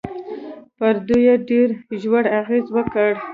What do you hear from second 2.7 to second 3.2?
وکړ.